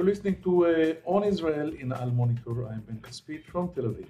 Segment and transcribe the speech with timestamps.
[0.00, 2.66] You're listening to uh, On Israel in Al Monitor.
[2.68, 4.08] I'm Ben Caspit from Tel Aviv.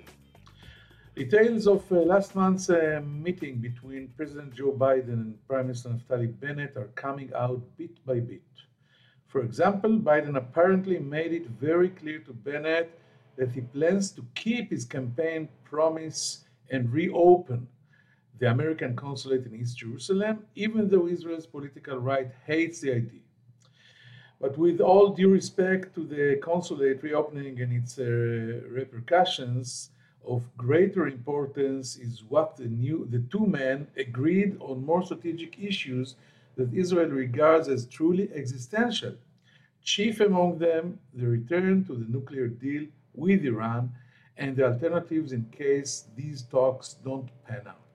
[1.16, 6.28] Details of uh, last month's uh, meeting between President Joe Biden and Prime Minister Naftali
[6.38, 8.52] Bennett are coming out bit by bit.
[9.26, 12.96] For example, Biden apparently made it very clear to Bennett
[13.36, 17.66] that he plans to keep his campaign promise and reopen
[18.38, 23.22] the American consulate in East Jerusalem, even though Israel's political right hates the idea.
[24.40, 28.04] But with all due respect to the consulate reopening and its uh,
[28.70, 29.90] repercussions,
[30.26, 36.14] of greater importance is what the new the two men agreed on more strategic issues
[36.56, 39.14] that Israel regards as truly existential.
[39.82, 43.92] Chief among them, the return to the nuclear deal with Iran
[44.36, 47.89] and the alternatives in case these talks don't pan out.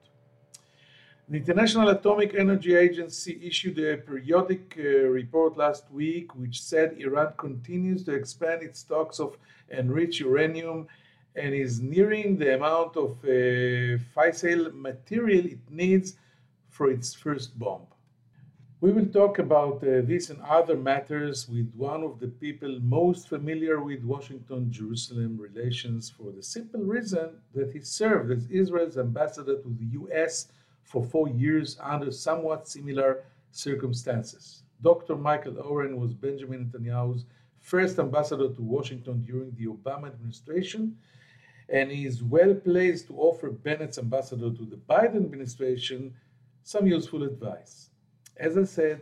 [1.28, 7.32] The International Atomic Energy Agency issued a periodic uh, report last week which said Iran
[7.36, 9.36] continues to expand its stocks of
[9.68, 10.86] enriched uranium
[11.34, 16.16] and is nearing the amount of uh, fissile material it needs
[16.70, 17.88] for its first bomb.
[18.80, 23.28] We will talk about uh, this and other matters with one of the people most
[23.28, 29.56] familiar with Washington Jerusalem relations for the simple reason that he served as Israel's ambassador
[29.56, 30.52] to the US
[30.86, 34.62] for four years under somewhat similar circumstances.
[34.82, 35.16] Dr.
[35.16, 37.24] Michael Oren was Benjamin Netanyahu's
[37.60, 40.96] first ambassador to Washington during the Obama administration,
[41.68, 46.14] and he is well placed to offer Bennett's ambassador to the Biden administration
[46.62, 47.90] some useful advice.
[48.36, 49.00] As I said,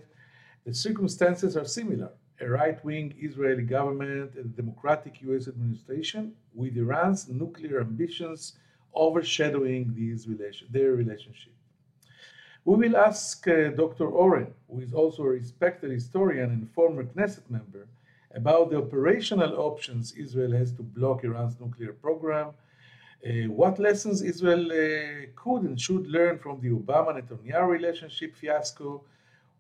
[0.65, 2.11] the circumstances are similar
[2.41, 8.55] a right wing Israeli government and a democratic US administration, with Iran's nuclear ambitions
[8.95, 11.54] overshadowing these relation, their relationship.
[12.67, 14.09] We will ask uh, Dr.
[14.09, 17.87] Oren, who is also a respected historian and former Knesset member,
[18.35, 22.49] about the operational options Israel has to block Iran's nuclear program,
[23.27, 29.03] uh, what lessons Israel uh, could and should learn from the Obama Netanyahu relationship fiasco,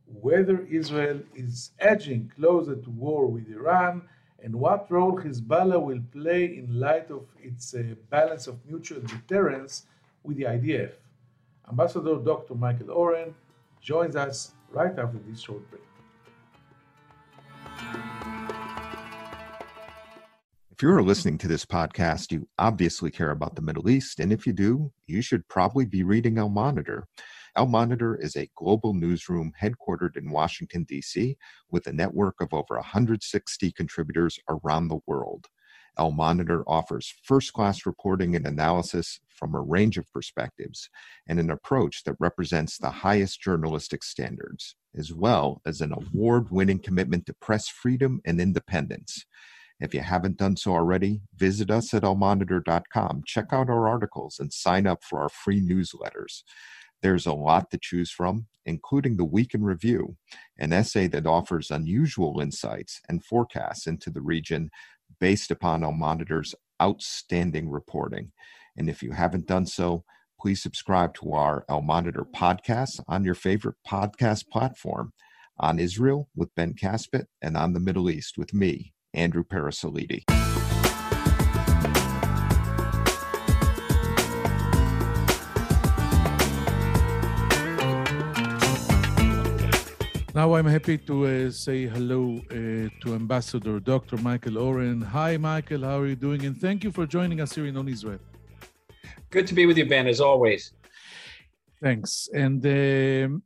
[0.06, 4.00] whether Israel is edging closer to war with Iran,
[4.43, 9.84] and what role Hezbollah will play in light of its uh, balance of mutual deterrence
[10.22, 10.93] with the IDF.
[11.70, 12.54] Ambassador Dr.
[12.54, 13.34] Michael Oren
[13.80, 15.82] joins us right after this short break.
[20.70, 24.19] If you're listening to this podcast, you obviously care about the Middle East.
[24.19, 27.06] And if you do, you should probably be reading Al Monitor.
[27.56, 31.36] Al Monitor is a global newsroom headquartered in Washington, D.C.,
[31.70, 35.46] with a network of over 160 contributors around the world.
[35.99, 40.88] Al Monitor offers first class reporting and analysis from a range of perspectives
[41.27, 46.16] and an approach that represents the highest journalistic standards, as well as an mm-hmm.
[46.16, 49.25] award winning commitment to press freedom and independence.
[49.81, 54.53] If you haven't done so already, visit us at almonitor.com, check out our articles, and
[54.53, 56.43] sign up for our free newsletters.
[57.03, 60.16] There's a lot to choose from, including the Week in Review,
[60.59, 64.71] an essay that offers unusual insights and forecasts into the region
[65.20, 68.32] based upon Monitor's outstanding reporting.
[68.76, 70.04] And if you haven't done so,
[70.41, 75.12] please subscribe to our Al Monitor podcast on your favorite podcast platform
[75.58, 80.44] on Israel with Ben Caspit and on the Middle East with me, Andrew Parasiliti.
[90.34, 92.55] Now I'm happy to uh, say hello uh,
[93.03, 94.17] to Ambassador Dr.
[94.17, 95.00] Michael Oren.
[95.00, 95.83] Hi, Michael.
[95.83, 96.45] How are you doing?
[96.45, 98.19] And thank you for joining us here in On Israel.
[99.31, 100.73] Good to be with you, Ben, as always.
[101.81, 102.28] Thanks.
[102.34, 103.44] And um,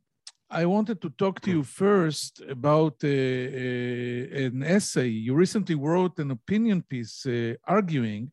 [0.50, 5.08] I wanted to talk to you first about uh, uh, an essay.
[5.08, 8.32] You recently wrote an opinion piece uh, arguing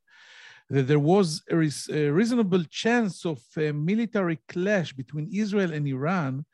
[0.70, 6.46] that there was a, reasonable chance of a military clash between Israel and Iran.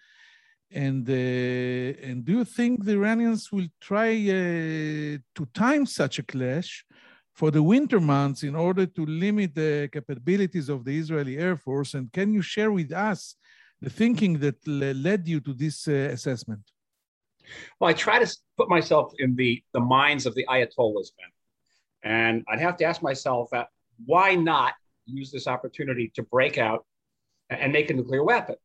[0.74, 6.24] And, uh, and do you think the Iranians will try uh, to time such a
[6.24, 6.86] clash
[7.34, 11.94] for the winter months in order to limit the capabilities of the Israeli Air Force?
[11.94, 13.36] And can you share with us
[13.82, 16.62] the thinking that led you to this uh, assessment?
[17.80, 21.32] Well, I try to put myself in the, the minds of the Ayatollahs, Ben.
[22.04, 23.66] And I'd have to ask myself, uh,
[24.06, 24.74] why not
[25.06, 26.86] use this opportunity to break out
[27.50, 28.56] and make a nuclear weapon?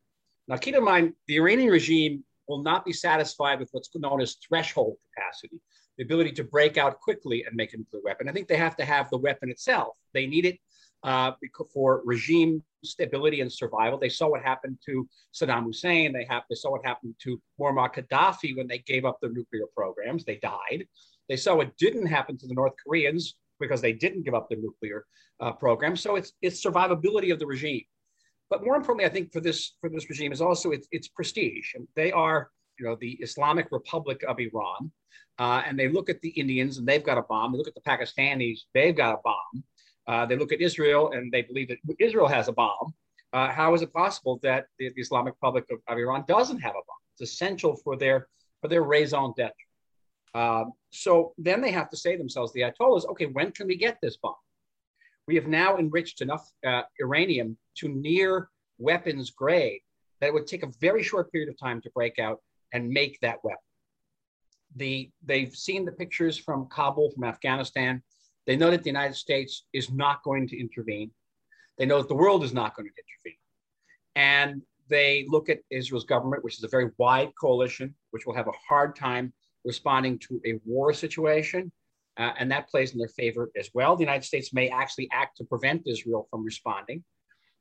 [0.48, 4.37] Now, keep in mind, the Iranian regime will not be satisfied with what's known as
[4.46, 5.60] threshold capacity,
[5.98, 8.28] the ability to break out quickly and make a nuclear weapon.
[8.28, 9.96] I think they have to have the weapon itself.
[10.14, 10.58] They need it
[11.02, 11.32] uh,
[11.72, 13.98] for regime stability and survival.
[13.98, 16.12] They saw what happened to Saddam Hussein.
[16.12, 19.64] They, have, they saw what happened to Muammar Gaddafi when they gave up their nuclear
[19.75, 20.25] programs.
[20.25, 20.87] They died.
[21.28, 24.58] They saw what didn't happen to the North Koreans because they didn't give up their
[24.58, 25.04] nuclear
[25.40, 25.96] uh, program.
[25.96, 27.84] So it's it's survivability of the regime.
[28.48, 31.75] But more importantly, I think for this for this regime is also its, its prestige.
[31.75, 34.93] And they are, you know, the Islamic Republic of Iran,
[35.38, 37.52] uh, and they look at the Indians and they've got a bomb.
[37.52, 39.64] They look at the Pakistanis, they've got a bomb.
[40.06, 42.94] Uh, they look at Israel and they believe that Israel has a bomb.
[43.32, 46.70] Uh, how is it possible that the, the Islamic Republic of, of, Iran doesn't have
[46.70, 47.02] a bomb?
[47.12, 48.28] It's essential for their
[48.62, 49.52] for their raison d'être.
[50.34, 53.76] Um, so then they have to say to themselves, the Ayatollahs, okay, when can we
[53.76, 54.34] get this bomb?
[55.26, 59.81] We have now enriched enough uh, uranium to near weapons grade
[60.20, 62.40] that it would take a very short period of time to break out
[62.73, 63.58] and make that weapon.
[64.76, 68.02] The, they've seen the pictures from Kabul, from Afghanistan.
[68.46, 71.11] They know that the United States is not going to intervene.
[71.79, 73.38] They know that the world is not going to intervene.
[74.14, 78.49] And they look at Israel's government, which is a very wide coalition, which will have
[78.49, 79.32] a hard time
[79.64, 81.72] responding to a war situation.
[82.18, 83.94] Uh, and that plays in their favor as well.
[83.94, 87.04] The United States may actually act to prevent Israel from responding.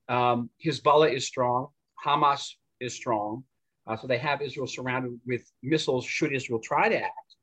[0.07, 1.67] Um, Hezbollah is strong,
[2.03, 3.43] Hamas is strong.
[3.87, 7.35] Uh, so they have Israel surrounded with missiles should Israel try to act.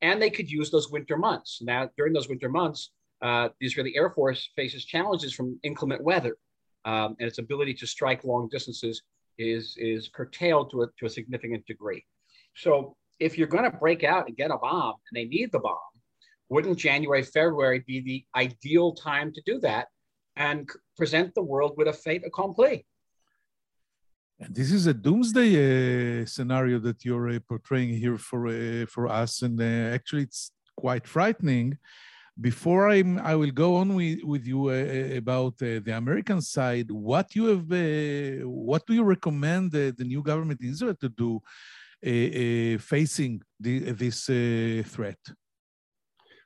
[0.00, 1.60] And they could use those winter months.
[1.62, 2.90] Now, during those winter months,
[3.20, 6.36] uh, the Israeli Air Force faces challenges from inclement weather,
[6.84, 9.02] um, and its ability to strike long distances
[9.38, 12.04] is, is curtailed to a, to a significant degree.
[12.54, 15.60] So if you're going to break out and get a bomb, and they need the
[15.60, 15.78] bomb,
[16.52, 19.86] wouldn't January, February be the ideal time to do that
[20.36, 20.68] and
[20.98, 22.74] present the world with a fait accompli?
[24.42, 29.04] And this is a doomsday uh, scenario that you're uh, portraying here for uh, for
[29.22, 30.44] us, and uh, actually, it's
[30.84, 31.68] quite frightening.
[32.48, 32.98] Before I
[33.32, 35.54] I will go on with with you uh, uh, about
[35.86, 37.70] the American side, what you have,
[38.68, 39.64] what do you recommend
[39.98, 41.30] the new government in Israel to do
[42.92, 43.32] facing
[43.64, 44.18] the, this
[44.94, 45.22] threat?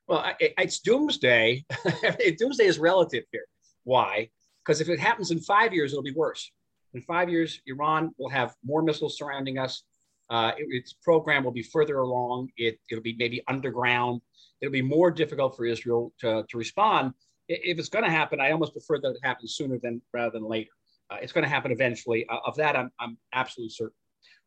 [0.08, 1.64] Well, it's doomsday.
[2.38, 3.47] doomsday is relative here.
[3.85, 4.31] Why?
[4.64, 6.50] Because if it happens in five years, it'll be worse.
[6.94, 9.82] In five years, Iran will have more missiles surrounding us.
[10.31, 12.50] Uh, it, its program will be further along.
[12.56, 14.20] It, it'll be maybe underground.
[14.61, 17.12] It'll be more difficult for Israel to, to respond.
[17.49, 20.49] If it's going to happen, I almost prefer that it happens sooner than rather than
[20.49, 20.70] later.
[21.11, 22.26] Uh, it's going to happen eventually.
[22.29, 23.94] Uh, of that, I'm, I'm absolutely certain.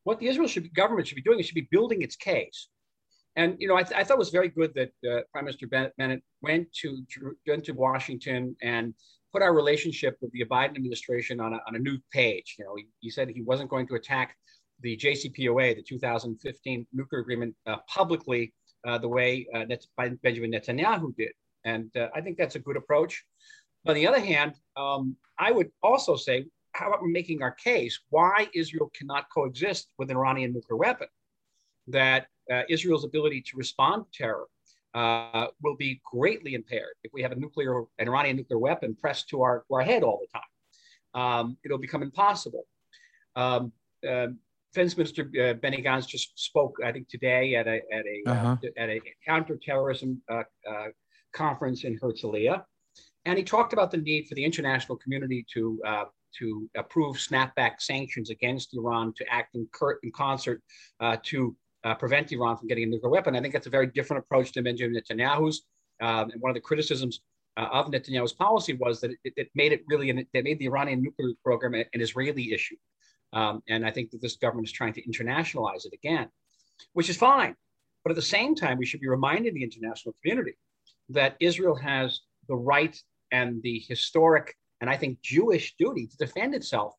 [0.04, 2.70] What the Israel should be, government should be doing is should be building its case.
[3.40, 5.66] And you know, I, th- I thought it was very good that uh, Prime Minister
[5.68, 7.06] Bennett went to
[7.48, 8.94] went to Washington and
[9.32, 12.58] put our relationship with the Biden administration on a, on a new page.
[12.60, 14.36] You know, he, he said he wasn't going to attack
[14.82, 18.54] the JCPOA, the 2015 nuclear agreement, uh, publicly
[18.86, 19.64] uh, the way uh,
[20.22, 21.32] Benjamin Netanyahu did.
[21.64, 23.24] And uh, I think that's a good approach.
[23.88, 28.50] On the other hand, um, I would also say, how about making our case why
[28.54, 31.08] Israel cannot coexist with an Iranian nuclear weapon?
[31.88, 34.46] That uh, Israel's ability to respond to terror
[34.94, 39.30] uh, will be greatly impaired if we have a nuclear, an Iranian nuclear weapon pressed
[39.30, 41.22] to our, to our head all the time.
[41.22, 42.66] Um, it'll become impossible.
[43.36, 43.72] Um,
[44.08, 44.28] uh,
[44.74, 48.34] Defense Minister uh, Benny Gantz just spoke, I think, today at a at a uh,
[48.34, 48.56] uh-huh.
[48.78, 50.88] at a counterterrorism uh, uh,
[51.34, 52.64] conference in Herzliya,
[53.26, 56.04] and he talked about the need for the international community to uh,
[56.38, 60.62] to approve snapback sanctions against Iran, to act in, cur- in concert
[61.24, 63.36] to uh, prevent Iran from getting a nuclear weapon.
[63.36, 65.64] I think that's a very different approach to Benjamin Netanyahu's.
[66.02, 67.22] Um, and one of the criticisms
[67.58, 70.66] uh, of Netanyahu's policy was that it, it made it really, an, it made the
[70.66, 72.76] Iranian nuclear program an, Israeli issue.
[73.34, 76.30] Um, and I think that this government is trying to internationalize it again,
[76.94, 77.56] which is fine.
[78.04, 80.58] But at the same time, we should be reminding the international community
[81.10, 82.98] that Israel has the right
[83.32, 86.94] and the historic and I think Jewish duty to defend itself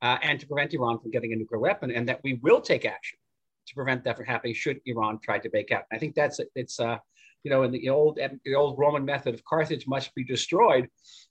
[0.00, 2.84] uh, and to prevent Iran from getting a nuclear weapon, and that we will take
[2.84, 3.18] action
[3.66, 5.84] to prevent that from happening should Iran try to break out.
[5.92, 6.98] I think that's it's uh,
[7.44, 10.88] you know in the old the old Roman method of Carthage must be destroyed.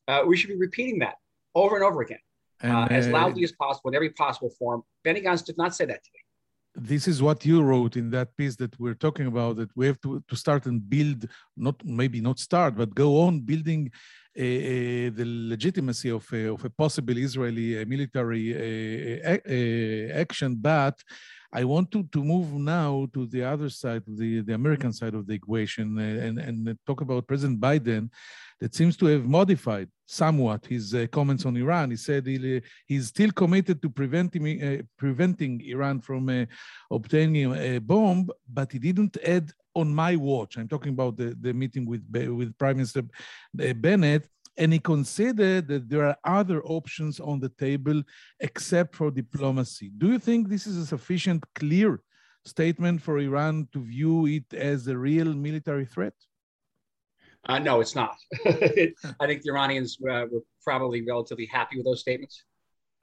[0.08, 1.16] Uh, we should be repeating that
[1.56, 2.20] over and over again
[2.62, 4.84] and, uh, as loudly as possible in every possible form.
[5.04, 6.24] Benny Gantz did not say that today.
[6.74, 9.58] This is what you wrote in that piece that we're talking about.
[9.58, 13.42] That we have to, to start and build, not maybe not start, but go on
[13.42, 13.92] building
[14.38, 18.46] uh, uh, the legitimacy of, uh, of a possible Israeli military
[20.14, 20.56] action.
[20.56, 20.98] But
[21.54, 25.28] I want to, to move now to the other side, the, the American side of
[25.28, 28.10] the equation, uh, and, and talk about President Biden
[28.62, 31.90] that seems to have modified somewhat his uh, comments on Iran.
[31.90, 36.46] He said he, he's still committed to preventing, uh, preventing Iran from uh,
[36.90, 40.58] obtaining a bomb, but he didn't add on my watch.
[40.58, 44.28] I'm talking about the, the meeting with, with Prime Minister uh, Bennett
[44.58, 48.04] and he considered that there are other options on the table
[48.40, 49.92] except for diplomacy.
[49.98, 52.02] Do you think this is a sufficient, clear
[52.46, 56.14] statement for Iran to view it as a real military threat?
[57.48, 58.16] Uh, no, it's not.
[58.46, 62.44] I think the Iranians uh, were probably relatively happy with those statements.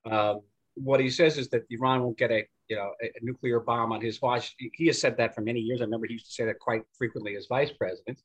[0.09, 0.43] Um,
[0.75, 3.93] what he says is that Iran won't get a you know a, a, nuclear bomb
[3.93, 4.55] on his watch.
[4.75, 5.81] He has said that for many years.
[5.81, 8.21] I remember he used to say that quite frequently as vice president,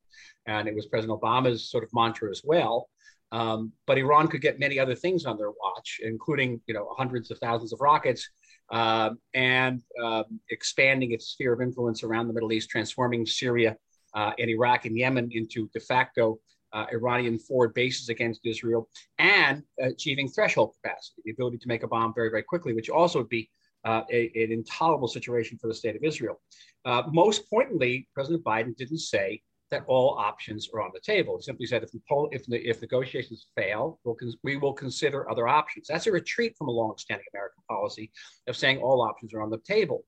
[0.46, 2.90] and it was President Obama's sort of mantra as well.
[3.34, 7.32] Um, but Iran could get many other things on their watch, including you know hundreds
[7.32, 8.30] of thousands of rockets
[8.72, 13.76] uh, and uh, expanding its sphere of influence around the Middle East, transforming Syria
[14.14, 16.40] uh, and Iraq and Yemen into de facto
[16.74, 18.88] uh, Iranian forward bases against Israel,
[19.18, 23.20] and achieving threshold capacity, the ability to make a bomb very, very quickly, which also
[23.20, 23.50] would be
[23.84, 26.40] uh, a, an intolerable situation for the state of Israel.
[26.86, 29.42] Uh, most pointedly, President Biden didn't say
[29.74, 31.36] that all options are on the table.
[31.38, 31.90] He simply said if,
[32.32, 35.88] if, if negotiations fail, we'll we will consider other options.
[35.88, 38.12] That's a retreat from a long-standing American policy
[38.48, 40.06] of saying all options are on the table.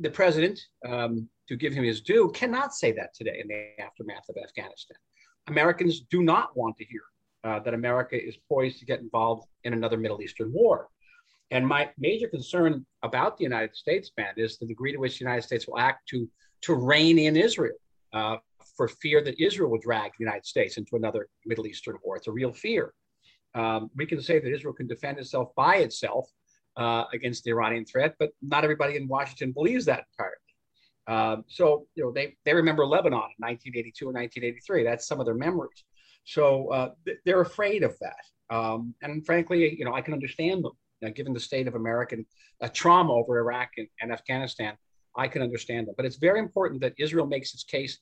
[0.00, 4.28] The president, um, to give him his due, cannot say that today in the aftermath
[4.28, 4.98] of Afghanistan.
[5.46, 7.04] Americans do not want to hear
[7.44, 10.88] uh, that America is poised to get involved in another Middle Eastern war.
[11.52, 15.24] And my major concern about the United States, man, is the degree to which the
[15.24, 16.28] United States will act to,
[16.62, 17.78] to rein in Israel
[18.12, 18.36] uh,
[18.78, 22.16] for fear that Israel will drag the United States into another Middle Eastern war.
[22.16, 22.94] It's a real fear.
[23.54, 26.30] Um, we can say that Israel can defend itself by itself
[26.76, 30.36] uh, against the Iranian threat, but not everybody in Washington believes that entirely.
[31.08, 34.84] Um, so, you know, they, they remember Lebanon in 1982 and 1983.
[34.84, 35.84] That's some of their memories.
[36.24, 36.90] So uh,
[37.24, 38.54] they're afraid of that.
[38.54, 40.72] Um, and frankly, you know, I can understand them.
[41.02, 42.26] Know, given the state of American
[42.60, 44.76] uh, trauma over Iraq and, and, Afghanistan,
[45.16, 45.94] I can understand them.
[45.96, 47.98] But it's very important that Israel makes its case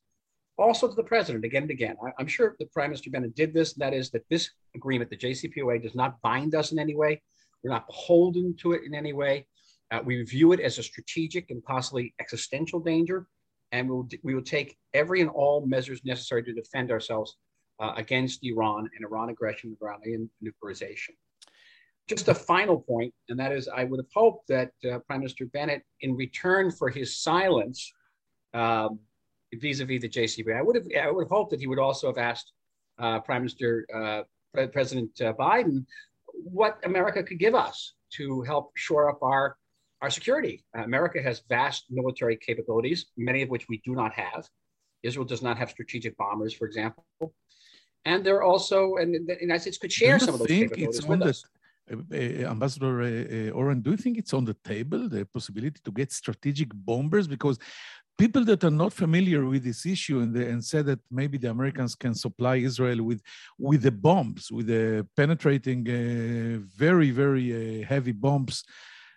[0.59, 1.97] also to the president again and again.
[2.05, 3.75] I, am sure the Prime Minister Bennett did this.
[3.75, 7.23] that is that this agreement, the JCPOA, does not bind us in any way.
[7.63, 9.47] We're not beholden to it in any way.
[9.91, 13.27] Uh, we view it as a strategic and possibly existential danger,
[13.73, 17.37] and we'll, we will take every and all measures necessary to defend ourselves
[17.79, 21.11] uh, against Iran and Iran aggression, Iranian nuclearization.
[22.09, 25.47] Just a final point, and that is I would have hoped that uh, Prime Minister
[25.47, 27.93] Bennett, in return for his silence
[28.55, 29.01] um,
[29.57, 32.19] vis-a-vis the JCPOA, I would have I would have hoped that he would also have
[32.19, 32.53] asked
[32.99, 35.85] uh, Prime Minister uh, President uh, Biden
[36.27, 39.57] what America could give us to help shore up our
[40.03, 40.65] our security.
[40.75, 44.47] America has vast military capabilities, many of which we do not have.
[45.03, 47.05] Israel does not have strategic bombers, for example.
[48.05, 51.45] And they're also, and the United States could share some of those capabilities with us.
[51.91, 55.79] Uh, uh, Ambassador uh, uh, Oren, do you think it's on the table, the possibility
[55.85, 57.27] to get strategic bombers?
[57.27, 57.59] Because
[58.19, 61.51] people that are not familiar with this issue and, the, and said that maybe the
[61.51, 63.21] Americans can supply Israel with
[63.59, 68.65] with the bombs, with the penetrating, uh, very very uh, heavy bombs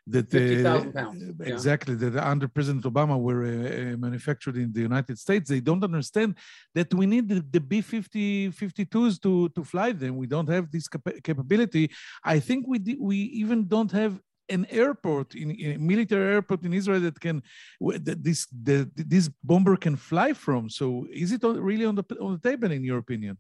[0.08, 1.24] that uh, pounds.
[1.42, 2.10] exactly yeah.
[2.10, 5.50] that under President Obama were uh, uh, manufactured in the United States.
[5.50, 6.36] They don't understand
[6.74, 10.18] that we need the, the B-50 52s to to fly them.
[10.18, 11.86] We don't have this cap- capability.
[12.24, 14.14] I think we we even don't have
[14.50, 17.42] an airport in, in, a military airport in Israel that can
[17.80, 20.70] that this the, this bomber can fly from.
[20.70, 23.38] So is it really on the on the table in your opinion?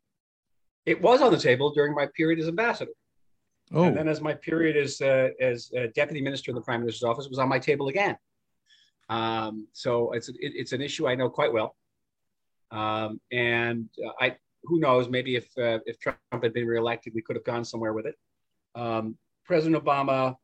[0.85, 2.91] It was on the table during my period as ambassador.
[3.73, 3.83] Oh.
[3.83, 7.27] And then as my period as, uh, as deputy minister in the prime minister's office
[7.29, 8.17] was on my table again.
[9.09, 11.75] Um, so it's, it, it's an issue I know quite well.
[12.71, 17.21] Um, and uh, I, who knows, maybe if, uh, if Trump had been reelected, we
[17.21, 18.15] could have gone somewhere with it.
[18.75, 20.35] Um, President Obama,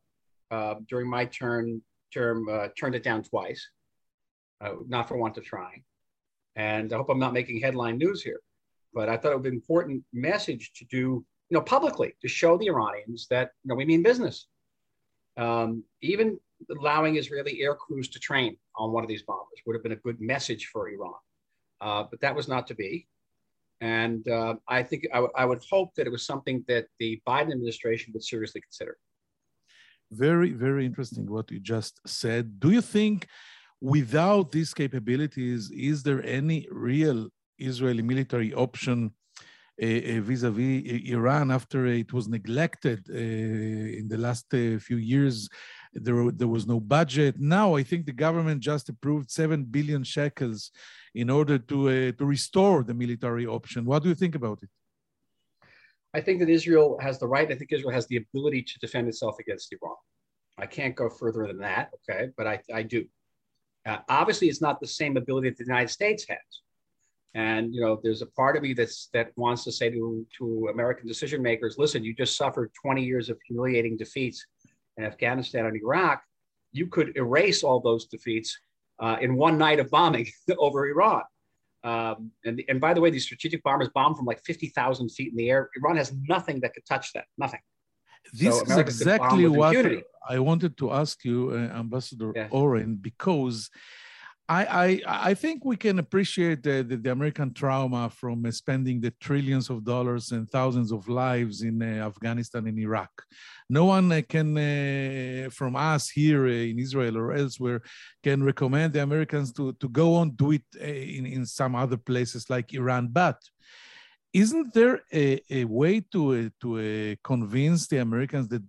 [0.50, 3.68] uh, during my turn, term, uh, turned it down twice,
[4.60, 5.82] uh, not for want of trying.
[6.54, 8.40] And I hope I'm not making headline news here,
[8.94, 12.28] but I thought it would be an important message to do you know, publicly to
[12.28, 14.46] show the Iranians that you know we mean business.
[15.36, 16.38] Um, even
[16.70, 19.96] allowing Israeli air crews to train on one of these bombers would have been a
[19.96, 21.14] good message for Iran,
[21.80, 23.06] uh, but that was not to be.
[23.82, 27.52] And uh, I think I, I would hope that it was something that the Biden
[27.52, 28.96] administration would seriously consider.
[30.10, 32.60] Very, very interesting what you just said.
[32.60, 33.26] Do you think
[33.80, 39.12] without these capabilities, is there any real Israeli military option
[39.80, 45.48] eh, eh, vis-a-vis Iran after it was neglected eh, in the last few years.
[45.92, 47.36] There, there was no budget.
[47.38, 50.70] Now I think the government just approved seven billion shekels
[51.14, 53.86] in order to to restore the military option.
[53.86, 54.68] What do you think about it?
[56.16, 57.52] I think that Israel has the right.
[57.52, 59.96] I think Israel has the ability to defend itself against Iran.
[60.56, 62.30] I can't go further than that, okay?
[62.38, 63.04] But I, I do.
[63.84, 66.38] Uh, obviously, it's not the same ability that the United States has.
[67.34, 70.68] And you know, there's a part of me that's that wants to say to to
[70.72, 74.46] American decision makers, listen, you just suffered 20 years of humiliating defeats
[74.96, 76.22] in Afghanistan and Iraq.
[76.72, 78.58] You could erase all those defeats
[79.00, 80.26] uh, in one night of bombing
[80.58, 81.24] over Iran.
[81.86, 85.36] Um, and, and by the way, these strategic bombers bomb from like 50,000 feet in
[85.36, 85.70] the air.
[85.78, 87.60] Iran has nothing that could touch that, nothing.
[88.32, 89.76] This so is exactly what
[90.28, 92.48] I wanted to ask you, uh, Ambassador yes.
[92.50, 93.70] Oren, because
[94.48, 99.12] I, I, I think we can appreciate the, the, the American trauma from spending the
[99.20, 103.10] trillions of dollars and thousands of lives in uh, Afghanistan and Iraq.
[103.68, 107.82] No one uh, can, uh, from us here uh, in Israel or elsewhere,
[108.22, 111.96] can recommend the Americans to, to go on do it uh, in, in some other
[111.96, 113.08] places like Iran.
[113.10, 113.38] But
[114.32, 118.62] isn't there a, a way to uh, to uh, convince the Americans that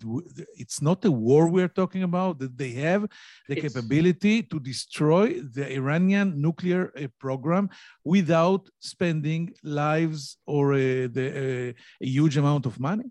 [0.56, 3.02] it's not a war we're talking about, that they have
[3.48, 7.70] the it's, capability to destroy the Iranian nuclear uh, program
[8.04, 13.06] without spending lives or uh, the, uh, a huge amount of money?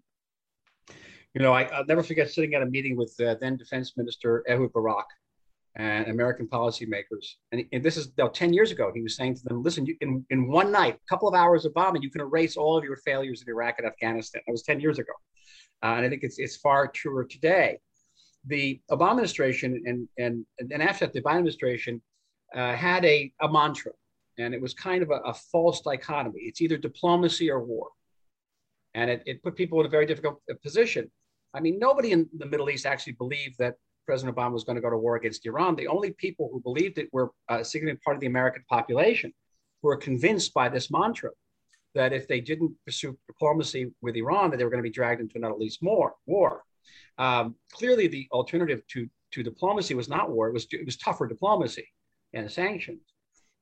[1.35, 4.43] You know, I, will never forget sitting at a meeting with uh, then Defense Minister
[4.49, 5.09] Ehud Barak,
[5.77, 7.35] and American policymakers.
[7.53, 8.91] And, and this is now 10 years ago.
[8.95, 11.67] He was saying to them, listen, you, in, in one night, a couple of hours
[11.67, 14.41] of bombing, you can erase all of your failures in Iraq and Afghanistan.
[14.47, 15.13] That was 10 years ago.
[15.83, 17.79] Uh, and I think it's, it's far truer today.
[18.47, 22.01] The Obama administration and, and, and after that, the Biden administration
[22.55, 23.93] uh, had a, a mantra,
[24.39, 26.41] and it was kind of a, a, false dichotomy.
[26.43, 27.89] It's either diplomacy or war.
[28.95, 31.11] And it, it put people in a very difficult uh, position.
[31.53, 33.75] I mean, nobody in the Middle East actually believed that
[34.07, 35.77] President Obama was going to go to war against Iran.
[35.77, 39.33] The only people who believed it were a significant part of the American population
[39.83, 41.31] who were convinced by this mantra
[41.95, 45.21] that if they didn't pursue diplomacy with Iran, that they were going to be dragged
[45.21, 46.63] into another at least more war.
[47.19, 51.27] Um, clearly, the alternative to, to diplomacy was not war; it was it was tougher
[51.27, 51.89] diplomacy
[52.33, 53.01] and sanctions.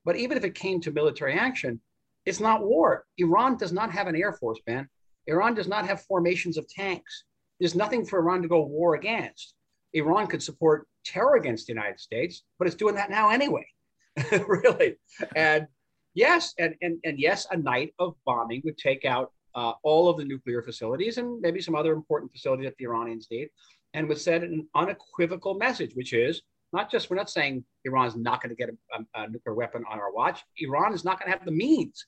[0.05, 1.81] But even if it came to military action,
[2.27, 3.05] it's not war.
[3.19, 4.89] Iran does not have an air force, man.
[5.27, 7.25] Iran does not have formations of tanks.
[7.61, 9.55] There's nothing for Iran to go war against.
[9.95, 13.67] Iran could support terror against the United States, but it's doing that now anyway,
[14.47, 14.97] really.
[15.35, 15.67] And
[16.15, 20.17] yes, and, and, and yes, a night of bombing would take out uh, all of
[20.17, 23.49] the nuclear facilities and maybe some other important facilities that the Iranians need,
[23.95, 26.43] and would send an unequivocal message, which is
[26.73, 29.55] not just we're not saying Iran is not going to get a, a, a nuclear
[29.55, 30.43] weapon on our watch.
[30.59, 32.05] Iran is not going to have the means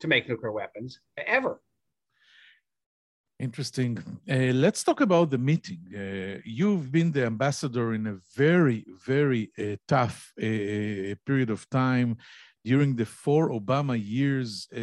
[0.00, 1.60] to make nuclear weapons ever.
[3.40, 3.96] Interesting.
[4.30, 5.80] Uh, let's talk about the meeting.
[5.96, 11.68] Uh, you've been the ambassador in a very, very uh, tough uh, uh, period of
[11.70, 12.18] time
[12.62, 14.78] during the four Obama years uh,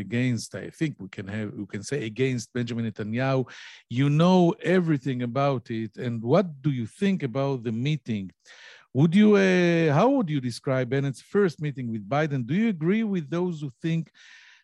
[0.00, 3.46] against, I think we can have, we can say against Benjamin Netanyahu.
[3.90, 5.98] You know everything about it.
[5.98, 8.30] And what do you think about the meeting?
[8.94, 9.36] Would you,
[9.92, 12.46] how would you describe Bennett's first meeting with Biden?
[12.46, 14.10] Do you agree with those who think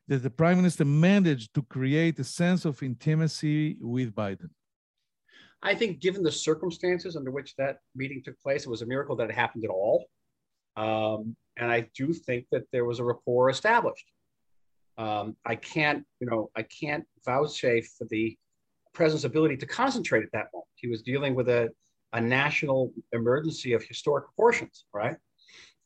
[0.08, 4.50] that the prime minister managed to create a sense of intimacy with Biden?
[5.62, 9.16] I think, given the circumstances under which that meeting took place, it was a miracle
[9.16, 10.06] that it happened at all.
[10.76, 14.06] Um, and I do think that there was a rapport established.
[14.98, 18.36] Um, I can't, you know, I can't vouchsafe for the
[18.94, 20.68] president's ability to concentrate at that moment.
[20.74, 21.70] He was dealing with a,
[22.12, 25.16] a national emergency of historic proportions, right?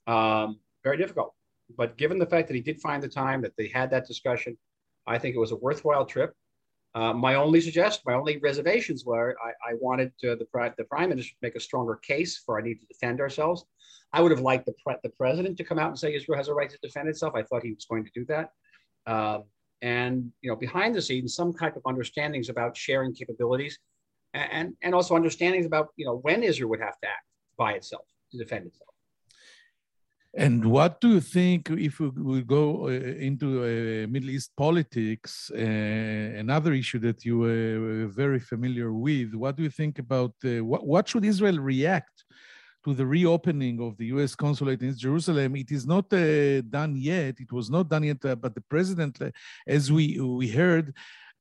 [0.07, 1.35] Um, very difficult.
[1.77, 4.57] But given the fact that he did find the time, that they had that discussion,
[5.07, 6.35] I think it was a worthwhile trip.
[6.95, 11.11] Uh, my only suggestion, my only reservations were I, I wanted uh, the, the prime
[11.11, 13.65] minister to make a stronger case for our need to defend ourselves.
[14.13, 16.49] I would have liked the, pre- the president to come out and say Israel has
[16.49, 17.35] a right to defend itself.
[17.37, 18.51] I thought he was going to do that.
[19.07, 19.41] Uh,
[19.83, 23.79] and you know, behind the scenes, some type of understandings about sharing capabilities,
[24.35, 27.25] and and also understandings about you know when Israel would have to act
[27.57, 28.90] by itself to defend itself.
[30.35, 35.59] And what do you think if we, go uh, into uh, Middle East politics, uh,
[35.59, 39.35] another issue that you were very familiar with?
[39.35, 42.25] What do you think about what, should Israel react
[42.85, 44.37] to the reopening of the U.S.
[44.37, 45.57] consulate in Jerusalem?
[45.57, 47.41] It is not done yet.
[47.41, 49.19] It was not done yet, but the president,
[49.67, 50.95] as we we heard,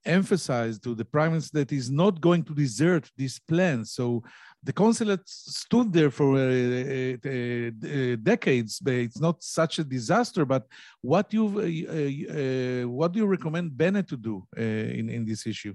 [0.06, 3.86] emphasized to the prime minister that he's not going to desert this plan.
[3.86, 4.24] So
[4.64, 8.82] the consulate stood there for uh, uh, uh, decades.
[8.86, 10.46] It's not such a disaster.
[10.46, 10.68] But
[11.02, 11.46] what you
[12.88, 15.74] what do you recommend Bennett to do in in this issue?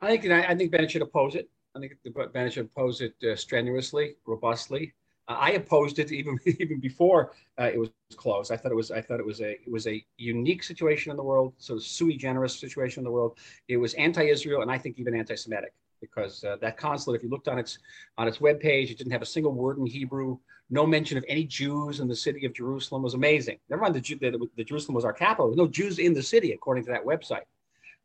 [0.00, 1.48] I think I think Bennett should oppose it.
[1.74, 1.92] I think
[2.32, 4.94] Bennett should oppose it strenuously, robustly.
[5.28, 8.52] I opposed it even even before uh, it was closed.
[8.52, 11.16] I thought it was I thought it was a it was a unique situation in
[11.16, 13.38] the world, so sui generis situation in the world.
[13.68, 17.48] It was anti-Israel and I think even anti-Semitic because uh, that consulate, if you looked
[17.48, 17.78] on its
[18.18, 20.38] on its webpage, it didn't have a single word in Hebrew.
[20.68, 23.58] No mention of any Jews in the city of Jerusalem it was amazing.
[23.70, 25.48] Never mind the, the, the Jerusalem was our capital.
[25.48, 27.46] There no Jews in the city, according to that website.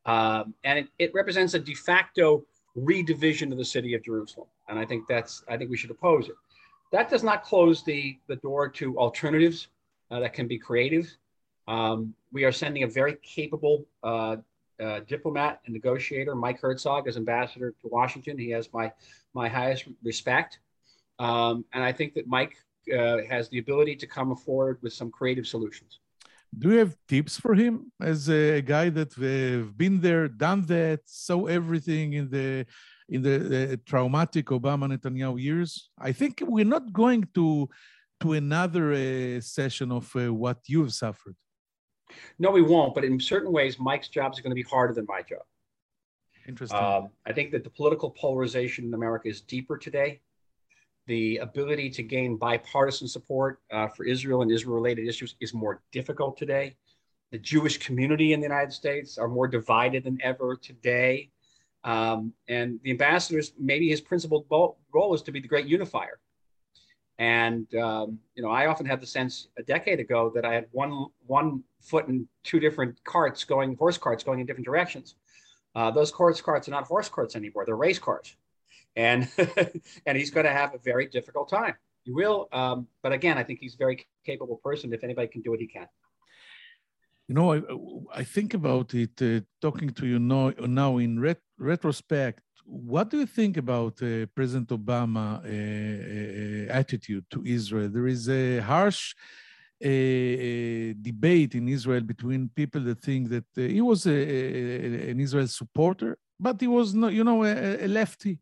[0.06, 2.44] Um, and it, it represents a de facto
[2.78, 4.48] redivision of the city of Jerusalem.
[4.68, 6.36] And I think that's I think we should oppose it.
[6.91, 9.67] That does not close the, the door to alternatives
[10.10, 11.15] uh, that can be creative.
[11.67, 14.38] Um, we are sending a very capable uh,
[14.82, 18.38] uh, diplomat and negotiator, Mike Herzog, as ambassador to Washington.
[18.38, 18.91] He has my,
[19.34, 20.60] my highest respect.
[21.19, 22.56] Um, and I think that Mike
[22.91, 25.99] uh, has the ability to come forward with some creative solutions.
[26.58, 31.01] Do you have tips for him as a guy that have been there, done that,
[31.06, 32.65] saw everything in the
[33.12, 35.89] in the, the traumatic Obama Netanyahu years?
[36.00, 37.69] I think we're not going to
[38.21, 41.36] to another uh, session of uh, what you've suffered.
[42.38, 42.93] No, we won't.
[42.93, 45.45] But in certain ways, Mike's job is going to be harder than my job.
[46.47, 46.80] Interesting.
[46.80, 50.21] Um, I think that the political polarization in America is deeper today
[51.08, 55.82] the ability to gain bipartisan support uh, for Israel and Israel related issues is more
[55.91, 56.76] difficult today.
[57.32, 61.32] The Jewish community in the United States are more divided than ever today.
[61.84, 64.46] Um, and the ambassadors, maybe his principal
[64.94, 66.20] role is to be the great unifier.
[67.17, 70.67] And um, you know, I often had the sense a decade ago that I had
[70.72, 75.15] one one foot in two different carts going, horse carts going in different directions.
[75.76, 78.36] Uh, those horse carts are not horse carts anymore; they're race cars
[78.96, 79.28] and
[80.06, 81.76] and he's going to have a very difficult time.
[82.04, 84.91] He will, um, but again, I think he's a very capable person.
[84.91, 85.88] If anybody can do it, he can.
[87.28, 87.62] You know, I,
[88.22, 89.22] I think about it.
[89.22, 94.26] Uh, talking to you now, now in ret- retrospect, what do you think about uh,
[94.36, 97.89] President Obama' uh, uh attitude to Israel?
[97.89, 99.13] There is a harsh
[99.84, 105.19] a, debate in Israel between people that think that uh, he was a, a, an
[105.19, 108.39] Israel supporter, but he was not, you know, a, lefty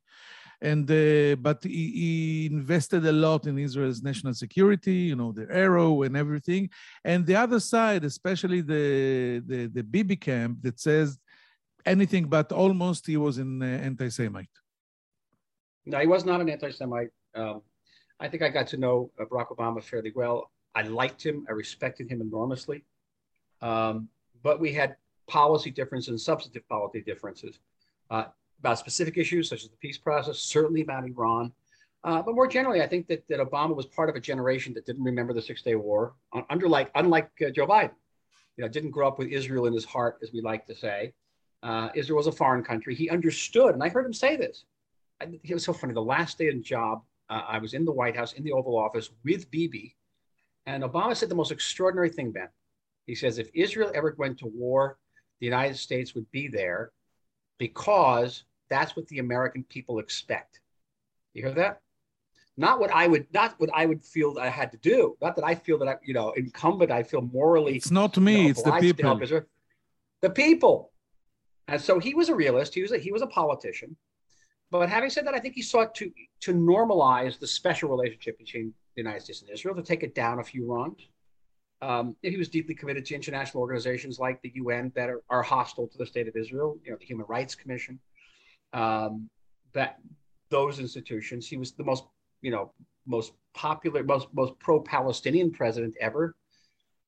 [0.62, 5.48] and uh, but he, he, invested a lot in Israel's national security, you know, the
[5.50, 6.70] arrow and everything.
[7.06, 11.18] And the other side, especially the the, the Bibi camp, that says
[11.90, 14.56] anything but almost he was an uh, anti-Semite.
[15.86, 17.12] No, he was not an anti-Semite.
[17.36, 17.62] Um,
[18.20, 20.52] I think I got to know uh, Barack Obama fairly well.
[20.76, 21.46] I liked him.
[21.50, 22.84] I respected him enormously.
[23.62, 24.10] Um,
[24.44, 24.96] but we had
[25.28, 27.60] policy differences and substantive policy differences.
[28.10, 28.26] Uh,
[28.60, 31.52] about specific issues such as the peace process, certainly about Iran.
[32.04, 34.86] Uh, but more generally, I think that, that Obama was part of a generation that
[34.86, 36.14] didn't remember the Six Day War,
[36.50, 37.92] unlike, unlike uh, Joe Biden.
[38.58, 41.14] You know, didn't grow up with Israel in his heart, as we like to say.
[41.62, 42.96] Uh, Israel was a foreign country.
[42.96, 44.64] He understood, and I heard him say this.
[45.22, 45.94] I, it was so funny.
[45.94, 48.78] The last day the job, uh, I was in the White House, in the Oval
[48.78, 49.96] Office with Bibi,
[50.66, 52.50] and Obama said the most extraordinary thing, Ben.
[53.08, 54.98] He says, if Israel ever went to war,
[55.40, 56.92] the United States would be there
[57.58, 60.60] because that's what the American people expect.
[61.34, 61.82] You hear that?
[62.56, 65.18] Not what I would, not what I would feel that I had to do.
[65.22, 66.92] Not that I feel that I, you know, incumbent.
[66.92, 67.78] I feel morally.
[67.78, 68.34] It's not me.
[68.34, 69.42] You know, it's the people.
[70.22, 70.92] The people.
[71.70, 72.74] And so he was a realist.
[72.74, 73.96] He was a, he was a politician.
[74.72, 78.74] But having said that, I think he sought to to normalize the special relationship between
[78.96, 81.02] the United States and Israel, to take it down a few rungs.
[81.82, 85.88] Um, he was deeply committed to international organizations like the UN that are, are hostile
[85.88, 88.00] to the state of Israel, you know, the Human Rights Commission
[88.74, 89.30] um,
[89.74, 90.00] that
[90.50, 91.48] those institutions.
[91.48, 92.04] He was the most,
[92.42, 92.74] you know,
[93.06, 96.36] most popular, most most pro-Palestinian president ever,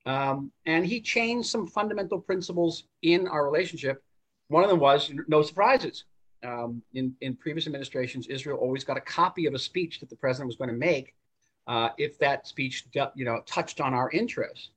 [0.06, 4.04] um, and he changed some fundamental principles in our relationship.
[4.52, 6.04] One of them was no surprises.
[6.44, 10.16] Um, in in previous administrations, Israel always got a copy of a speech that the
[10.18, 11.16] president was going to make
[11.68, 12.86] uh, if that speech,
[13.16, 14.72] you know, touched on our interests.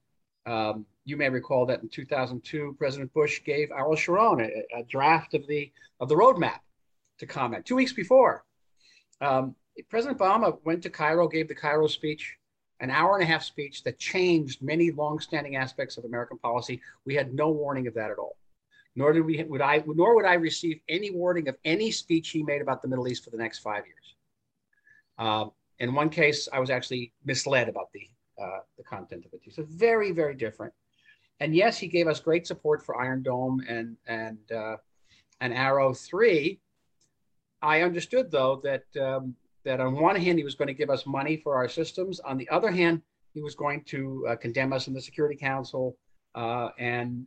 [0.47, 5.35] Um, you may recall that in 2002, President Bush gave Ariel Sharon a, a, draft
[5.35, 6.61] of the of the roadmap
[7.19, 7.67] to comment.
[7.67, 8.45] Two weeks before,
[9.21, 9.57] um,
[9.91, 12.37] President Obama went to Cairo, gave the Cairo speech,
[12.79, 16.81] an hour and a half speech that changed many longstanding aspects of American policy.
[17.05, 18.37] We had no warning of that at all.
[18.97, 22.43] Nor did we would I nor would I receive any warning of any speech he
[22.43, 24.15] made about the Middle East for the next five years.
[25.19, 25.47] Uh,
[25.81, 28.09] in one case, I was actually misled about the
[28.41, 29.41] uh, the content of it.
[29.53, 30.73] So very very different.
[31.41, 34.77] And yes, he gave us great support for Iron Dome and and uh,
[35.41, 36.61] and Arrow Three,
[37.63, 41.07] I understood though that um, that on one hand he was going to give us
[41.07, 43.03] money for our systems, on the other hand
[43.33, 45.97] he was going to uh, condemn us in the Security Council
[46.35, 47.27] uh, and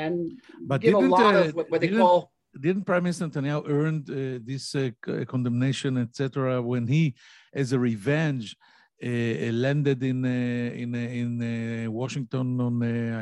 [0.00, 2.32] and but give a lot uh, of what, what they call.
[2.66, 7.14] Didn't Prime Minister Netanyahu earn uh, this uh, uh, condemnation, etc., when he,
[7.54, 8.56] as a revenge,
[9.00, 12.74] landed in in in Washington on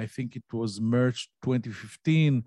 [0.04, 2.44] I think it was March 2015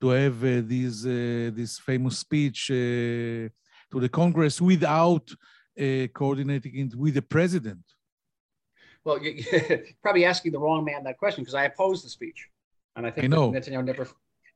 [0.00, 3.48] to have uh, this uh, this famous speech uh,
[3.90, 5.26] to the Congress without
[6.20, 7.84] coordinating it with the president?
[9.04, 12.48] Well, you're probably asking the wrong man that question because I opposed the speech,
[12.96, 13.50] and I think I know.
[13.50, 14.08] Netanyahu never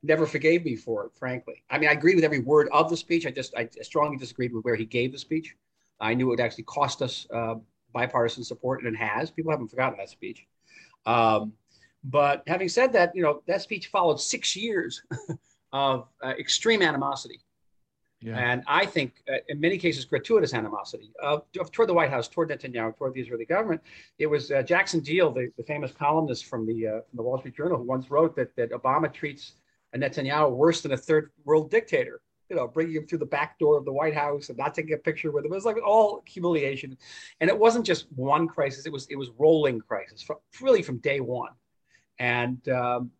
[0.02, 1.12] never forgave me for it.
[1.18, 3.26] Frankly, I mean, I agree with every word of the speech.
[3.26, 5.54] I just I strongly disagreed with where he gave the speech.
[6.00, 7.56] I knew it would actually cost us uh,
[7.92, 9.30] bipartisan support, and it has.
[9.30, 10.46] People haven't forgotten that speech.
[11.06, 11.52] Um,
[12.04, 15.02] but having said that, you know, that speech followed six years
[15.72, 17.40] of uh, extreme animosity.
[18.20, 18.36] Yeah.
[18.36, 21.38] And I think, uh, in many cases, gratuitous animosity uh,
[21.72, 23.80] toward the White House, toward Netanyahu, toward the Israeli government.
[24.18, 27.38] It was uh, Jackson Diehl, the, the, famous columnist from the, uh, from the Wall
[27.38, 29.52] Street Journal, who once wrote that, that Obama treats
[29.94, 33.76] Netanyahu worse than a third world dictator you know, bringing him through the back door
[33.76, 35.52] of the White House and not taking a picture with him.
[35.52, 36.96] It was like all humiliation,
[37.40, 40.98] and it wasn't just one crisis; it was it was rolling crisis, from, really from
[40.98, 41.52] day one.
[42.18, 43.10] And um,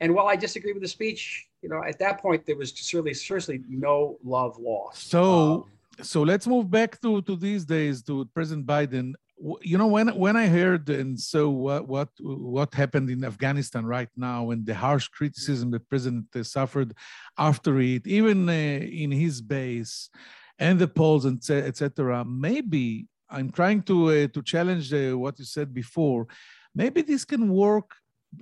[0.00, 3.12] and while I disagree with the speech, you know, at that point there was certainly
[3.12, 5.10] seriously no love lost.
[5.10, 5.24] So.
[5.24, 5.64] Um,
[6.02, 9.14] so let's move back to, to these days to President Biden
[9.60, 14.08] you know when when i heard and so what what what happened in afghanistan right
[14.16, 16.94] now and the harsh criticism that president suffered
[17.36, 18.52] after it even uh,
[19.04, 20.08] in his base
[20.58, 25.44] and the polls and etc maybe i'm trying to uh, to challenge uh, what you
[25.44, 26.26] said before
[26.74, 27.90] maybe this can work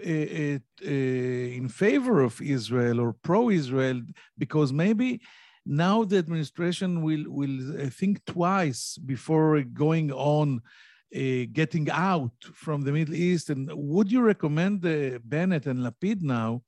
[0.03, 4.01] in favor of israel or pro israel
[4.39, 5.21] because maybe
[5.67, 10.61] now the administration will will think twice before going on
[11.15, 13.49] uh, getting out from the Middle East.
[13.51, 16.63] And would you recommend uh, Bennett and Lapid now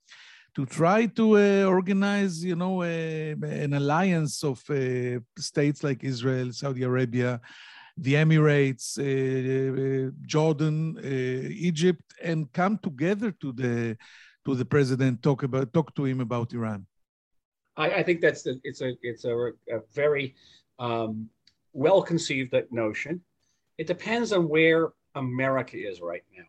[0.55, 4.63] to try to uh, organize, you know, an alliance of
[5.37, 7.41] states like Israel, Saudi Arabia,
[7.97, 10.99] the Emirates, uh, Jordan,
[11.51, 13.97] Egypt, and come together to the
[14.45, 16.85] to the president, talk about talk to him about Iran?
[17.75, 19.35] I, I think that's a, it's a it's a,
[19.69, 20.35] a very
[20.79, 21.29] um,
[21.73, 23.21] well conceived notion.
[23.77, 26.43] It depends on where America is right now.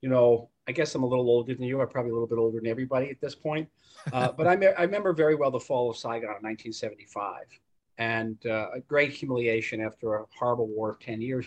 [0.00, 1.80] You know, I guess I'm a little older than you.
[1.80, 3.68] I'm probably a little bit older than everybody at this point.
[4.12, 7.44] Uh, but I, me- I, remember very well the fall of Saigon in 1975
[7.98, 11.46] and uh, a great humiliation after a horrible war of 10 years.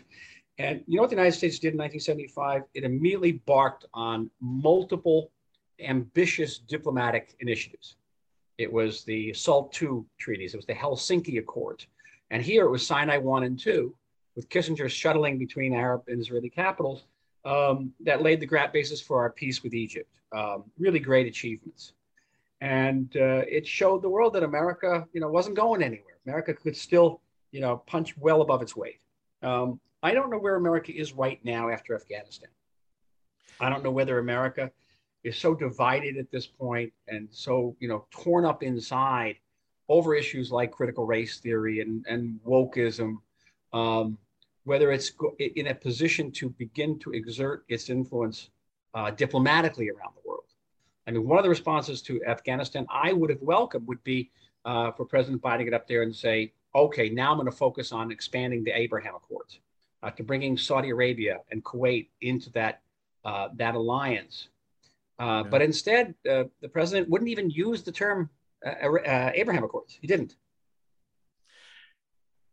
[0.57, 2.63] And you know what the United States did in 1975?
[2.73, 5.31] It immediately barked on multiple
[5.79, 7.95] ambitious diplomatic initiatives.
[8.57, 11.87] It was the SALT II treaties, it was the Helsinki Accords.
[12.31, 13.95] And here it was Sinai 1 and 2,
[14.35, 17.03] with Kissinger shuttling between Arab and Israeli capitals,
[17.45, 20.09] um, that laid the basis for our peace with Egypt.
[20.31, 21.93] Um, really great achievements.
[22.61, 26.17] And uh, it showed the world that America, you know, wasn't going anywhere.
[26.25, 29.01] America could still, you know, punch well above its weight.
[29.41, 32.49] Um, I don't know where America is right now after Afghanistan.
[33.59, 34.71] I don't know whether America
[35.23, 39.35] is so divided at this point and so, you know, torn up inside
[39.87, 43.17] over issues like critical race theory and, and wokeism
[43.73, 44.17] um,
[44.63, 48.49] whether it's in a position to begin to exert its influence
[48.93, 50.18] uh, diplomatically around the.
[51.07, 54.31] I mean, one of the responses to Afghanistan I would have welcomed would be
[54.65, 57.51] uh, for President Biden to get up there and say, okay, now I'm going to
[57.51, 59.59] focus on expanding the Abraham Accords,
[60.03, 62.81] uh, to bringing Saudi Arabia and Kuwait into that,
[63.25, 64.49] uh, that alliance.
[65.19, 65.49] Uh, yeah.
[65.49, 68.29] But instead, uh, the president wouldn't even use the term
[68.63, 69.97] Abraham Accords.
[69.99, 70.35] He didn't.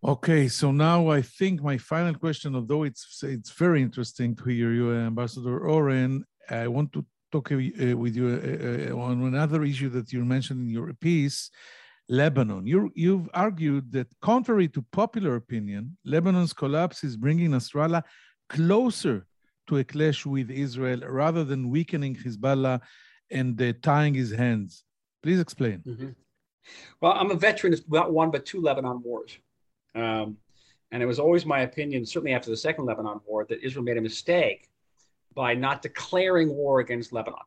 [0.04, 4.72] Okay, so now I think my final question, although it's it's very interesting to hear
[4.72, 7.04] you, Ambassador Oren, I want to
[7.36, 11.50] talk uh, with you uh, uh, on another issue that you mentioned in your piece,
[12.08, 12.66] Lebanon.
[12.66, 18.02] You you've argued that contrary to popular opinion, Lebanon's collapse is bringing Nasrallah
[18.48, 19.26] closer
[19.68, 22.80] to a clash with Israel rather than weakening Hezbollah
[23.30, 24.84] and uh, tying his hands.
[25.22, 25.78] Please explain.
[25.86, 26.10] Mm-hmm.
[27.00, 29.32] Well, I'm a veteran of not one but two Lebanon wars.
[29.94, 30.36] Um,
[30.92, 33.96] and it was always my opinion, certainly after the second Lebanon war, that Israel made
[33.96, 34.60] a mistake
[35.36, 37.38] by not declaring war against Lebanon.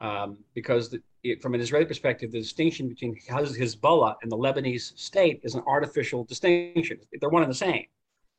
[0.00, 4.98] Um, because the, it, from an Israeli perspective, the distinction between Hezbollah and the Lebanese
[4.98, 6.98] state is an artificial distinction.
[7.18, 7.86] They're one and the same.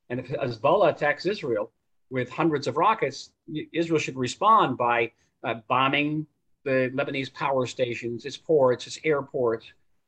[0.10, 1.72] And if Hezbollah attacks Israel
[2.12, 3.32] with hundreds of rockets,
[3.74, 5.12] Israel should respond by
[5.44, 6.28] uh, bombing
[6.64, 9.66] the Lebanese power stations, its ports, its airports,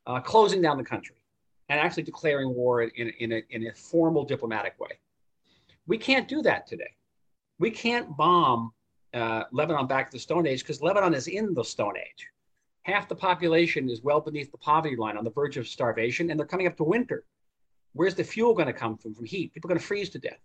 [0.07, 1.15] uh, closing down the country
[1.69, 4.99] and actually declaring war in, in, a, in a formal diplomatic way.
[5.87, 6.95] We can't do that today.
[7.61, 8.73] We can't bomb
[9.13, 12.27] uh, Lebanon back to the Stone Age because Lebanon is in the Stone Age.
[12.81, 16.39] Half the population is well beneath the poverty line on the verge of starvation, and
[16.39, 17.23] they're coming up to winter.
[17.93, 19.13] Where's the fuel going to come from?
[19.13, 19.53] From heat.
[19.53, 20.39] People are going to freeze to death.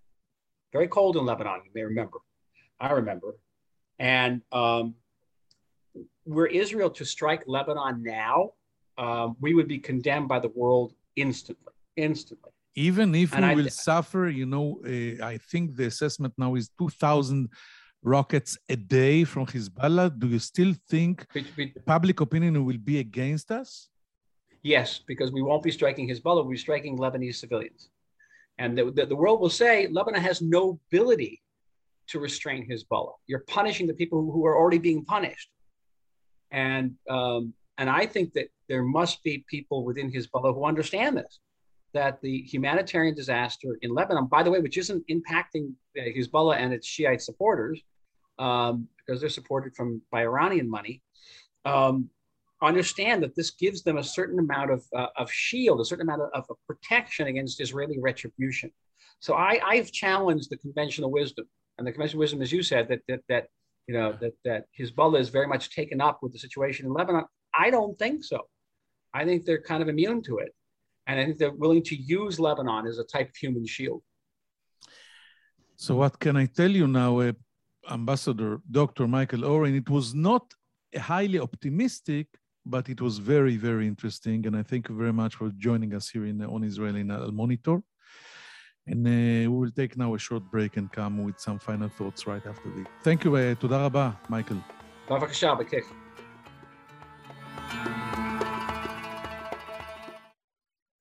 [0.75, 2.19] Very cold in Lebanon, you may remember.
[2.79, 3.39] I remember.
[3.99, 4.95] And um,
[6.27, 8.51] were Israel to strike Lebanon now,
[8.99, 12.51] um, we would be condemned by the world instantly, instantly.
[12.77, 16.55] Even if and we I, will suffer, you know, uh, I think the assessment now
[16.55, 17.49] is 2,000
[18.03, 20.19] rockets a day from Hezbollah.
[20.19, 21.27] Do you still think
[21.87, 23.89] public opinion will be against us?
[24.63, 27.89] Yes, because we won't be striking Hezbollah, we'll be striking Lebanese civilians.
[28.59, 31.43] And the, the, the world will say Lebanon has no ability
[32.09, 33.15] to restrain Hezbollah.
[33.27, 35.51] You're punishing the people who, who are already being punished.
[36.51, 41.41] And, um, and I think that there must be people within Hezbollah who understand this
[41.97, 46.87] that the humanitarian disaster in Lebanon, by the way, which isn't impacting Hezbollah and its
[46.87, 47.81] Shiite supporters,
[48.39, 51.03] um, because they're supported from by Iranian money,
[51.65, 52.11] um,
[52.63, 56.23] understand that this gives them a certain amount of, uh, of shield, a certain amount
[56.35, 58.71] of, of, protection against Israeli retribution.
[59.21, 61.47] So I, I've challenged the conventional wisdom,
[61.79, 63.47] and the conventional wisdom, as you said, that that that
[63.87, 67.25] you know that that Hezbollah is very much taken up with the situation in Lebanon.
[67.55, 68.41] I don't think so.
[69.15, 70.55] I think they're kind of immune to it,
[71.08, 74.02] and I think they're willing to use Lebanon as a type of human shield.
[75.76, 77.34] So what can I tell you now, uh,
[77.90, 79.08] Ambassador Dr.
[79.08, 79.76] Michael Oren?
[79.76, 80.44] It was not
[80.96, 82.28] highly optimistic
[82.66, 84.46] but it was very, very interesting.
[84.46, 87.32] And I thank you very much for joining us here in on Israel in Al
[87.32, 87.82] Monitor.
[88.88, 92.26] And uh, we will take now a short break and come with some final thoughts
[92.28, 92.86] right after the.
[93.04, 94.56] Thank you, uh, תודה רבה, מייקל.
[95.10, 95.86] בבקשה, בכיף.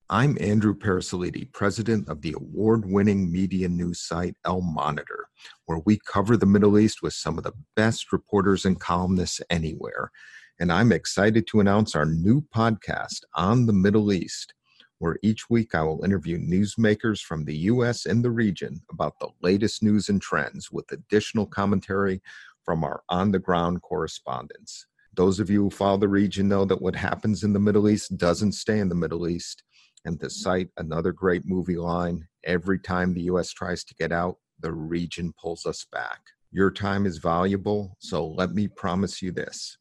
[0.09, 5.29] I'm Andrew Parasiliti, president of the award winning media news site Al Monitor,
[5.65, 10.11] where we cover the Middle East with some of the best reporters and columnists anywhere
[10.59, 14.53] and I'm excited to announce our new podcast on the Middle East,
[14.99, 18.05] where each week I will interview newsmakers from the U.S.
[18.05, 22.21] and the region about the latest news and trends with additional commentary
[22.63, 24.87] from our on the ground correspondents.
[25.13, 28.17] Those of you who follow the region know that what happens in the Middle East
[28.17, 29.63] doesn't stay in the Middle East.
[30.05, 33.51] And to cite another great movie line, every time the U.S.
[33.51, 36.21] tries to get out, the region pulls us back.
[36.51, 39.77] Your time is valuable, so let me promise you this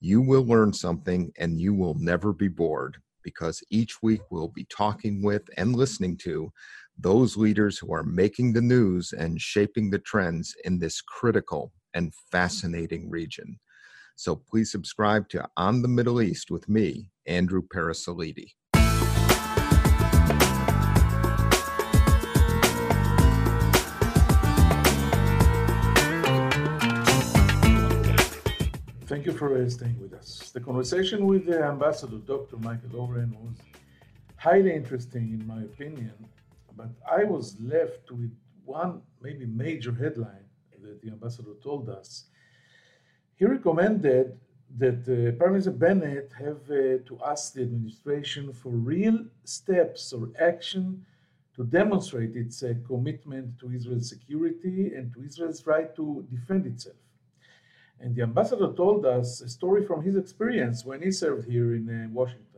[0.00, 4.66] you will learn something and you will never be bored because each week we'll be
[4.70, 6.52] talking with and listening to
[6.98, 12.12] those leaders who are making the news and shaping the trends in this critical and
[12.30, 13.58] fascinating region.
[14.16, 18.52] So please subscribe to On the Middle East with me, Andrew Parasiliti.
[29.08, 30.50] Thank you for staying with us.
[30.50, 32.58] The conversation with the ambassador, Dr.
[32.58, 33.56] Michael Oren, was
[34.36, 36.12] highly interesting in my opinion,
[36.76, 38.30] but I was left with
[38.66, 40.44] one maybe major headline
[40.82, 42.24] that the ambassador told us.
[43.36, 44.38] He recommended
[44.76, 50.28] that uh, Prime Minister Bennett have uh, to ask the administration for real steps or
[50.38, 51.06] action
[51.56, 57.07] to demonstrate its uh, commitment to Israel's security and to Israel's right to defend itself.
[58.00, 61.88] And the ambassador told us a story from his experience when he served here in
[61.88, 62.48] uh, Washington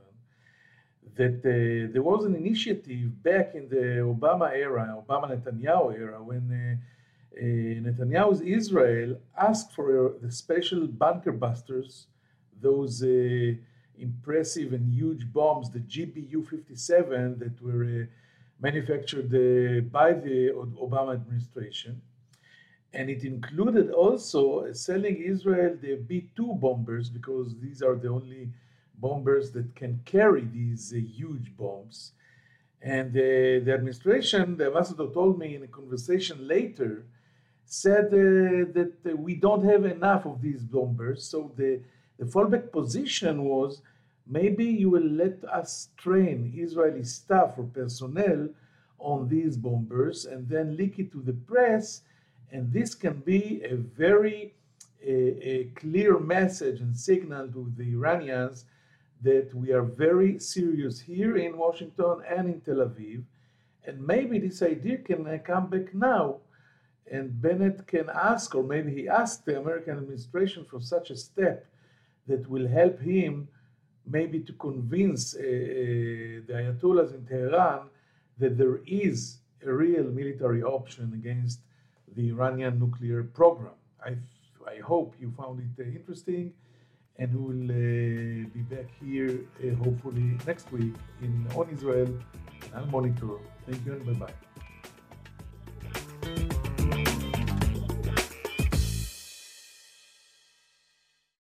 [1.17, 6.45] that uh, there was an initiative back in the Obama era, Obama Netanyahu era, when
[6.51, 6.77] uh,
[7.37, 7.45] uh
[7.87, 9.11] Netanyahu's Israel
[9.49, 12.07] asked for uh, the special bunker busters,
[12.61, 13.53] those uh,
[13.99, 18.09] impressive and huge bombs, the GBU 57 that were
[18.61, 19.31] manufactured
[19.91, 20.39] by the
[20.87, 22.01] Obama administration
[22.93, 28.49] and it included also selling Israel the B 2 bombers because these are the only
[28.99, 32.13] bombers that can carry these uh, huge bombs.
[32.83, 37.05] And uh, the administration, the ambassador told me in a conversation later,
[37.65, 41.25] said uh, that uh, we don't have enough of these bombers.
[41.25, 41.81] So the,
[42.19, 43.83] the fallback position was
[44.27, 48.49] maybe you will let us train Israeli staff or personnel
[48.99, 52.03] on these bombers and then leak it to the press
[52.53, 54.55] and this can be a very
[55.03, 58.67] a, a clear message and signal to the Iranians
[59.23, 63.23] that we are very serious here in Washington and in Tel Aviv.
[63.87, 66.37] And maybe this idea can uh, come back now.
[67.11, 71.67] And Bennett can ask, or maybe he asked the American administration for such a step
[72.27, 73.49] that will help him
[74.07, 77.89] maybe to convince uh, uh, the Ayatollahs in Tehran
[78.39, 81.61] that there is a real military option against
[82.17, 83.75] the Iranian nuclear program.
[84.05, 84.17] I,
[84.67, 86.53] I hope you found it uh, interesting,
[87.19, 92.75] and we will uh, be back here uh, hopefully next week in On Israel and
[92.75, 93.39] Al Monitor.
[93.67, 94.50] Thank you and bye bye.